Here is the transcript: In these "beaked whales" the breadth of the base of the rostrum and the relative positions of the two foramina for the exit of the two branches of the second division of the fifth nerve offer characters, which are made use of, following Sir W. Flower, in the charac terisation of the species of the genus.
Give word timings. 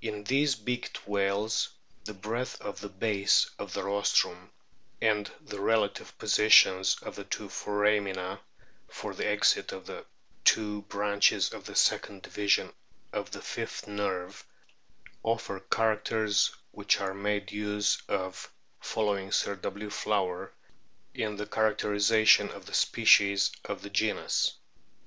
In 0.00 0.24
these 0.24 0.54
"beaked 0.54 1.06
whales" 1.06 1.68
the 2.04 2.14
breadth 2.14 2.58
of 2.62 2.80
the 2.80 2.88
base 2.88 3.50
of 3.58 3.74
the 3.74 3.82
rostrum 3.84 4.50
and 5.02 5.30
the 5.42 5.60
relative 5.60 6.16
positions 6.16 6.96
of 7.02 7.16
the 7.16 7.24
two 7.24 7.50
foramina 7.50 8.40
for 8.88 9.12
the 9.14 9.26
exit 9.26 9.72
of 9.72 9.84
the 9.84 10.06
two 10.42 10.80
branches 10.88 11.52
of 11.52 11.66
the 11.66 11.74
second 11.74 12.22
division 12.22 12.72
of 13.12 13.30
the 13.30 13.42
fifth 13.42 13.86
nerve 13.86 14.42
offer 15.22 15.60
characters, 15.60 16.50
which 16.70 16.98
are 16.98 17.12
made 17.12 17.52
use 17.52 18.00
of, 18.08 18.50
following 18.80 19.30
Sir 19.32 19.54
W. 19.54 19.90
Flower, 19.90 20.50
in 21.12 21.36
the 21.36 21.44
charac 21.44 21.76
terisation 21.76 22.50
of 22.54 22.64
the 22.64 22.72
species 22.72 23.52
of 23.66 23.82
the 23.82 23.90
genus. 23.90 24.54